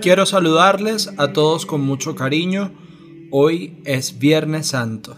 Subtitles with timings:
[0.00, 2.72] Quiero saludarles a todos con mucho cariño.
[3.32, 5.16] Hoy es Viernes Santo.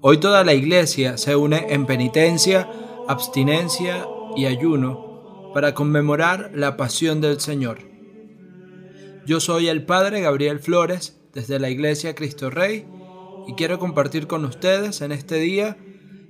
[0.00, 2.68] Hoy toda la iglesia se une en penitencia,
[3.08, 4.06] abstinencia
[4.36, 7.78] y ayuno para conmemorar la pasión del Señor.
[9.24, 12.86] Yo soy el Padre Gabriel Flores desde la Iglesia Cristo Rey
[13.48, 15.78] y quiero compartir con ustedes en este día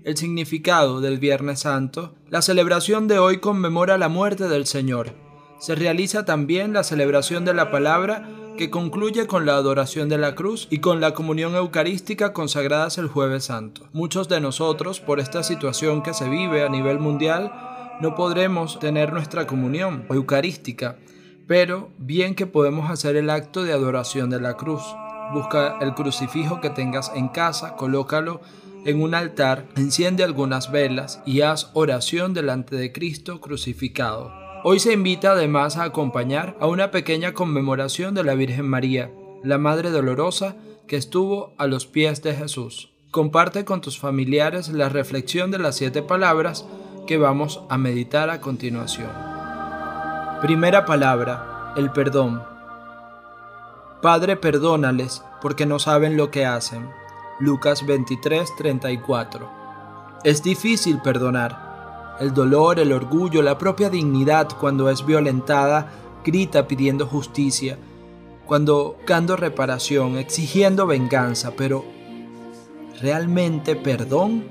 [0.04, 2.14] el significado del Viernes Santo.
[2.28, 5.25] La celebración de hoy conmemora la muerte del Señor
[5.58, 10.34] se realiza también la celebración de la palabra que concluye con la adoración de la
[10.34, 13.88] cruz y con la comunión eucarística consagradas el jueves santo.
[13.92, 17.52] Muchos de nosotros, por esta situación que se vive a nivel mundial,
[18.00, 20.96] no podremos tener nuestra comunión eucarística,
[21.46, 24.82] pero bien que podemos hacer el acto de adoración de la cruz.
[25.32, 28.40] Busca el crucifijo que tengas en casa, colócalo
[28.84, 34.45] en un altar, enciende algunas velas y haz oración delante de Cristo crucificado.
[34.68, 39.12] Hoy se invita además a acompañar a una pequeña conmemoración de la Virgen María,
[39.44, 40.56] la Madre Dolorosa,
[40.88, 42.90] que estuvo a los pies de Jesús.
[43.12, 46.66] Comparte con tus familiares la reflexión de las siete palabras
[47.06, 49.12] que vamos a meditar a continuación.
[50.42, 52.42] Primera palabra, el perdón.
[54.02, 56.90] Padre, perdónales, porque no saben lo que hacen.
[57.38, 59.48] Lucas 23, 34.
[60.24, 61.65] Es difícil perdonar
[62.20, 65.92] el dolor, el orgullo, la propia dignidad cuando es violentada,
[66.24, 67.78] grita pidiendo justicia,
[68.46, 71.84] cuando buscando reparación, exigiendo venganza, pero
[73.00, 74.44] ¿realmente perdón?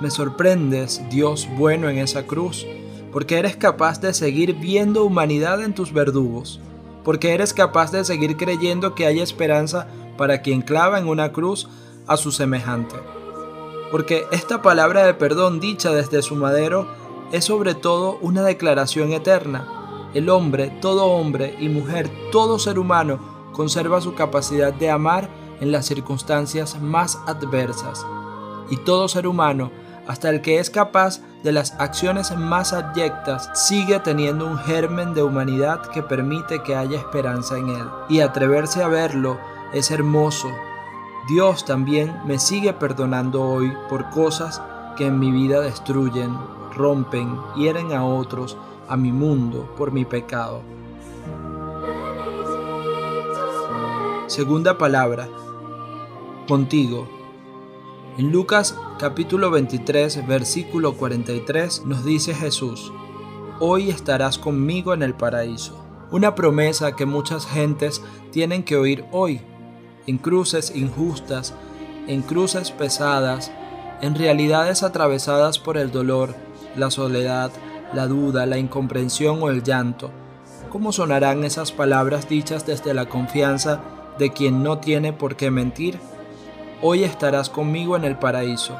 [0.00, 2.66] Me sorprendes, Dios bueno en esa cruz,
[3.12, 6.60] porque eres capaz de seguir viendo humanidad en tus verdugos,
[7.04, 11.68] porque eres capaz de seguir creyendo que hay esperanza para quien clava en una cruz
[12.06, 12.96] a su semejante
[13.90, 16.86] porque esta palabra de perdón dicha desde su madero
[17.32, 19.66] es sobre todo una declaración eterna.
[20.14, 23.18] El hombre, todo hombre y mujer, todo ser humano,
[23.52, 25.28] conserva su capacidad de amar
[25.60, 28.04] en las circunstancias más adversas.
[28.70, 29.70] Y todo ser humano,
[30.06, 35.22] hasta el que es capaz de las acciones más abyectas, sigue teniendo un germen de
[35.22, 37.84] humanidad que permite que haya esperanza en él.
[38.08, 39.38] Y atreverse a verlo
[39.72, 40.48] es hermoso,
[41.30, 44.60] Dios también me sigue perdonando hoy por cosas
[44.96, 46.36] que en mi vida destruyen,
[46.74, 48.56] rompen, hieren a otros,
[48.88, 50.62] a mi mundo, por mi pecado.
[54.26, 55.28] Segunda palabra,
[56.48, 57.08] contigo.
[58.18, 62.92] En Lucas capítulo 23, versículo 43 nos dice Jesús,
[63.60, 65.80] Hoy estarás conmigo en el paraíso.
[66.10, 68.02] Una promesa que muchas gentes
[68.32, 69.40] tienen que oír hoy
[70.10, 71.54] en cruces injustas,
[72.08, 73.52] en cruces pesadas,
[74.00, 76.34] en realidades atravesadas por el dolor,
[76.74, 77.52] la soledad,
[77.92, 80.10] la duda, la incomprensión o el llanto.
[80.72, 83.82] ¿Cómo sonarán esas palabras dichas desde la confianza
[84.18, 86.00] de quien no tiene por qué mentir?
[86.82, 88.76] Hoy estarás conmigo en el paraíso.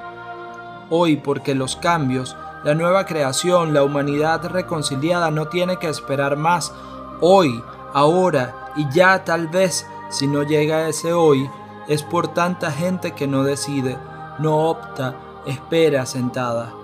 [0.90, 6.72] Hoy porque los cambios, la nueva creación, la humanidad reconciliada no tiene que esperar más.
[7.20, 7.62] Hoy,
[7.94, 11.48] ahora y ya tal vez si no llega ese hoy,
[11.88, 13.96] es por tanta gente que no decide,
[14.38, 15.16] no opta,
[15.46, 16.74] espera sentada.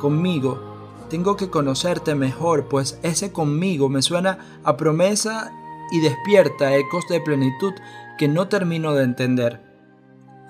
[0.00, 0.60] Conmigo,
[1.08, 5.52] tengo que conocerte mejor, pues ese conmigo me suena a promesa
[5.92, 7.72] y despierta ecos de plenitud
[8.18, 9.60] que no termino de entender.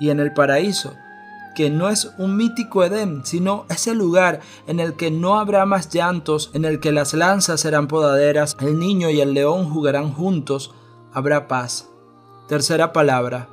[0.00, 0.94] Y en el paraíso,
[1.54, 5.88] que no es un mítico Edén, sino ese lugar en el que no habrá más
[5.88, 10.74] llantos, en el que las lanzas serán podaderas, el niño y el león jugarán juntos,
[11.14, 11.88] habrá paz.
[12.48, 13.48] Tercera palabra,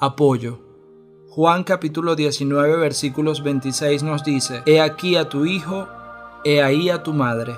[0.00, 0.58] apoyo.
[1.28, 5.86] Juan capítulo 19 versículos 26 nos dice, He aquí a tu hijo,
[6.44, 7.54] he ahí a tu madre.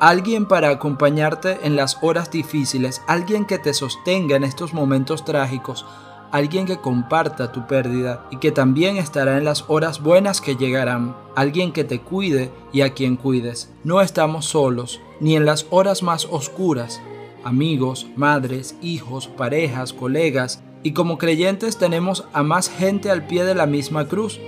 [0.00, 5.84] Alguien para acompañarte en las horas difíciles, alguien que te sostenga en estos momentos trágicos,
[6.30, 11.14] alguien que comparta tu pérdida y que también estará en las horas buenas que llegarán,
[11.34, 13.70] alguien que te cuide y a quien cuides.
[13.84, 17.02] No estamos solos, ni en las horas más oscuras,
[17.48, 23.54] amigos, madres, hijos, parejas, colegas, y como creyentes tenemos a más gente al pie de
[23.54, 24.38] la misma cruz,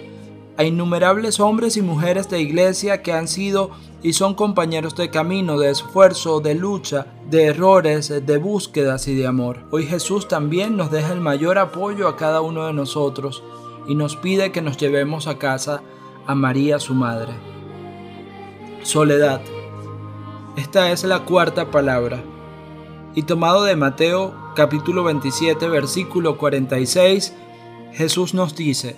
[0.57, 3.71] a innumerables hombres y mujeres de iglesia que han sido
[4.03, 9.27] y son compañeros de camino, de esfuerzo, de lucha, de errores, de búsquedas y de
[9.27, 9.61] amor.
[9.71, 13.43] Hoy Jesús también nos deja el mayor apoyo a cada uno de nosotros
[13.89, 15.83] y nos pide que nos llevemos a casa
[16.27, 17.33] a María su Madre.
[18.83, 19.41] Soledad.
[20.57, 22.23] Esta es la cuarta palabra
[23.15, 27.35] y tomado de Mateo capítulo 27 versículo 46,
[27.93, 28.97] Jesús nos dice,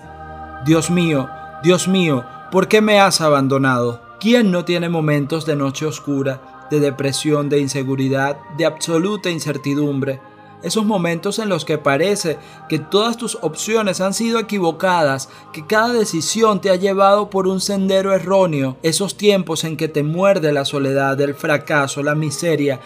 [0.67, 1.29] Dios mío,
[1.63, 4.03] Dios mío, ¿por qué me has abandonado?
[4.21, 10.21] ¿Quién no tiene momentos de noche oscura, de depresión, de inseguridad, de absoluta incertidumbre.
[10.63, 12.39] Esos momentos en los que parece
[12.69, 17.61] que todas tus opciones han sido equivocadas, que cada decisión te ha llevado por un
[17.61, 18.79] sendero erróneo.
[18.83, 22.81] Esos tiempos en que te muerde la soledad, el fracaso, la miseria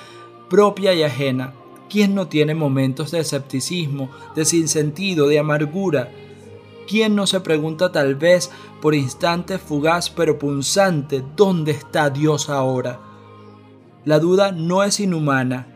[0.49, 1.53] propia y ajena.
[1.89, 6.11] ¿Quién no tiene momentos de escepticismo, de sinsentido, de amargura?
[6.89, 8.51] ¿Quién no se pregunta tal vez
[8.81, 13.01] por instante fugaz pero punzante dónde está Dios ahora?
[14.05, 15.67] La duda no es inhumana,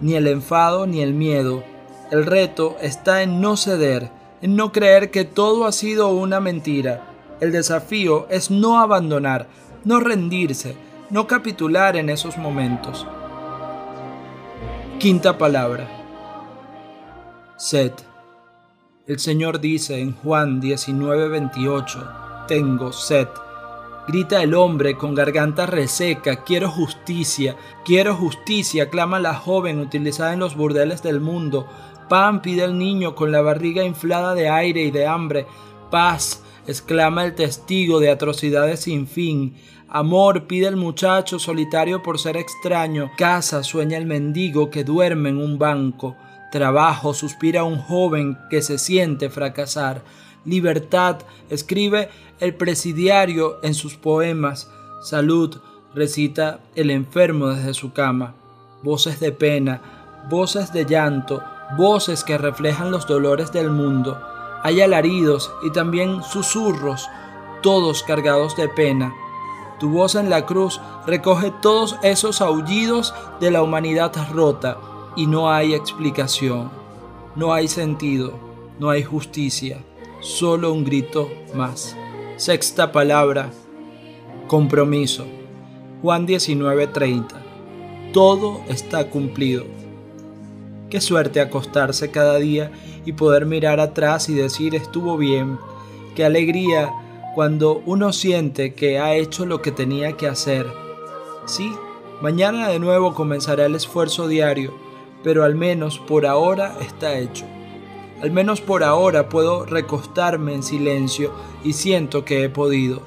[0.00, 1.62] ni el enfado ni el miedo.
[2.10, 4.10] El reto está en no ceder,
[4.42, 7.06] en no creer que todo ha sido una mentira.
[7.40, 9.46] El desafío es no abandonar,
[9.84, 10.76] no rendirse,
[11.10, 13.06] no capitular en esos momentos.
[15.00, 15.88] Quinta palabra.
[17.56, 17.92] Sed.
[19.06, 23.26] El Señor dice en Juan 19:28, tengo sed.
[24.06, 30.40] Grita el hombre con garganta reseca, quiero justicia, quiero justicia, clama la joven utilizada en
[30.40, 31.66] los burdeles del mundo.
[32.10, 35.46] Pan pide el niño con la barriga inflada de aire y de hambre.
[35.90, 39.56] Paz, exclama el testigo de atrocidades sin fin.
[39.92, 43.10] Amor pide el muchacho solitario por ser extraño.
[43.18, 46.14] Casa sueña el mendigo que duerme en un banco.
[46.52, 50.02] Trabajo, suspira un joven que se siente fracasar.
[50.44, 52.08] Libertad, escribe
[52.38, 54.70] el presidiario en sus poemas.
[55.02, 55.60] Salud,
[55.92, 58.36] recita el enfermo desde su cama.
[58.84, 59.82] Voces de pena,
[60.30, 61.42] voces de llanto,
[61.76, 64.22] voces que reflejan los dolores del mundo.
[64.62, 67.08] Hay alaridos y también susurros,
[67.60, 69.12] todos cargados de pena.
[69.80, 74.76] Tu voz en la cruz recoge todos esos aullidos de la humanidad rota
[75.16, 76.70] y no hay explicación,
[77.34, 78.34] no hay sentido,
[78.78, 79.82] no hay justicia,
[80.20, 81.96] solo un grito más.
[82.36, 83.50] Sexta palabra,
[84.48, 85.24] compromiso.
[86.02, 87.36] Juan 19:30.
[88.12, 89.64] Todo está cumplido.
[90.90, 92.70] Qué suerte acostarse cada día
[93.06, 95.58] y poder mirar atrás y decir estuvo bien.
[96.14, 96.92] Qué alegría
[97.34, 100.66] cuando uno siente que ha hecho lo que tenía que hacer.
[101.46, 101.72] Sí,
[102.20, 104.72] mañana de nuevo comenzará el esfuerzo diario
[105.22, 107.44] pero al menos por ahora está hecho.
[108.22, 111.32] Al menos por ahora puedo recostarme en silencio
[111.64, 113.02] y siento que he podido.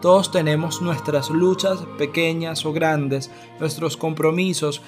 [0.00, 4.82] Todos tenemos nuestras luchas pequeñas o grandes, nuestros compromisos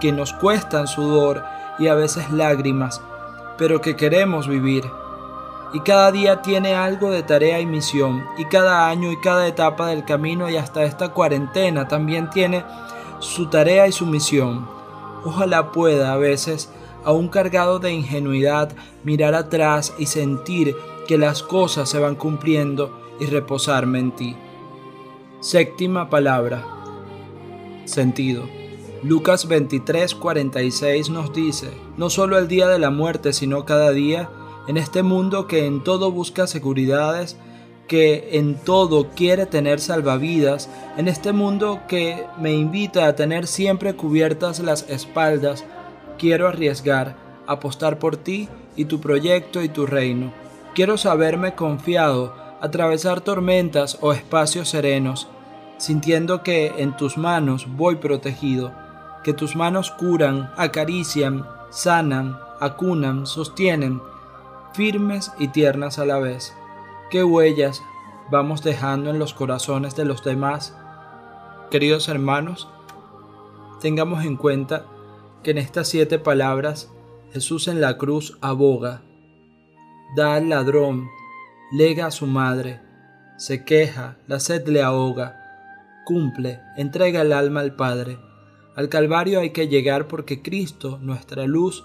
[0.00, 1.44] que nos cuestan sudor
[1.78, 3.00] y a veces lágrimas,
[3.58, 4.84] pero que queremos vivir.
[5.74, 9.86] Y cada día tiene algo de tarea y misión, y cada año y cada etapa
[9.86, 12.64] del camino y hasta esta cuarentena también tiene
[13.20, 14.68] su tarea y su misión.
[15.24, 16.70] Ojalá pueda a veces,
[17.04, 18.72] aún cargado de ingenuidad,
[19.04, 20.76] mirar atrás y sentir
[21.06, 24.36] que las cosas se van cumpliendo y reposarme en ti.
[25.40, 26.64] Séptima palabra.
[27.84, 28.44] Sentido.
[29.02, 34.30] Lucas 23:46 nos dice, no solo el día de la muerte, sino cada día,
[34.68, 37.36] en este mundo que en todo busca seguridades,
[37.88, 43.94] que en todo quiere tener salvavidas, en este mundo que me invita a tener siempre
[43.94, 45.64] cubiertas las espaldas,
[46.18, 47.16] quiero arriesgar,
[47.46, 50.32] apostar por ti y tu proyecto y tu reino.
[50.74, 55.28] Quiero saberme confiado, atravesar tormentas o espacios serenos,
[55.76, 58.72] sintiendo que en tus manos voy protegido,
[59.24, 64.00] que tus manos curan, acarician, sanan, acunan, sostienen,
[64.74, 66.54] firmes y tiernas a la vez.
[67.10, 67.82] ¿Qué huellas
[68.30, 70.76] vamos dejando en los corazones de los demás?
[71.70, 72.68] Queridos hermanos,
[73.80, 74.86] tengamos en cuenta
[75.42, 76.90] que en estas siete palabras
[77.32, 79.02] Jesús en la cruz aboga,
[80.16, 81.08] da al ladrón,
[81.72, 82.80] lega a su madre,
[83.38, 85.42] se queja, la sed le ahoga,
[86.04, 88.18] cumple, entrega el alma al Padre.
[88.76, 91.84] Al Calvario hay que llegar porque Cristo, nuestra luz,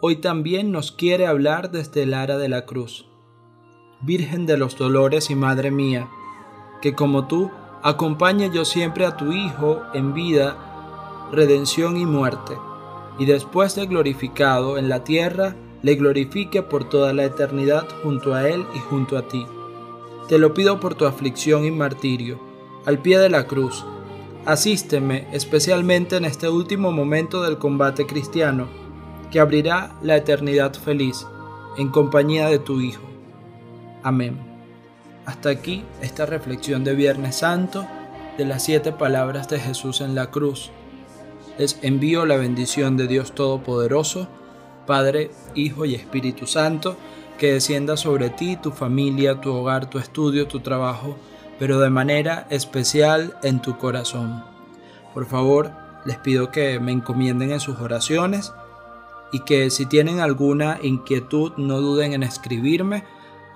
[0.00, 3.06] hoy también nos quiere hablar desde el ara de la cruz.
[4.02, 6.08] Virgen de los dolores y Madre mía,
[6.82, 7.50] que como tú
[7.82, 12.54] acompañe yo siempre a tu Hijo en vida, redención y muerte,
[13.18, 18.48] y después de glorificado en la tierra, le glorifique por toda la eternidad junto a
[18.48, 19.46] Él y junto a ti.
[20.28, 22.38] Te lo pido por tu aflicción y martirio,
[22.84, 23.84] al pie de la cruz.
[24.44, 28.68] Asísteme especialmente en este último momento del combate cristiano,
[29.30, 31.26] que abrirá la eternidad feliz,
[31.76, 33.02] en compañía de tu Hijo.
[34.02, 34.38] Amén.
[35.24, 37.86] Hasta aquí esta reflexión de Viernes Santo
[38.38, 40.70] de las siete palabras de Jesús en la cruz.
[41.58, 44.28] Les envío la bendición de Dios Todopoderoso,
[44.86, 46.96] Padre, Hijo y Espíritu Santo,
[47.38, 51.16] que descienda sobre ti, tu familia, tu hogar, tu estudio, tu trabajo,
[51.58, 54.44] pero de manera especial en tu corazón.
[55.12, 55.72] Por favor,
[56.06, 58.52] Les pido que me encomienden en sus oraciones
[59.32, 63.04] y que si tienen alguna inquietud no duden en escribirme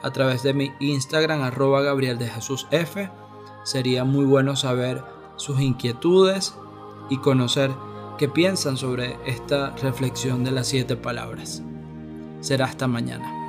[0.02, 3.10] a través de mi Instagram arroba Gabriel de Jesús F.
[3.64, 5.02] Sería muy bueno saber
[5.36, 6.54] sus inquietudes
[7.08, 7.70] y conocer
[8.18, 11.62] qué piensan sobre esta reflexión de las siete palabras.
[12.40, 13.39] Será hasta mañana.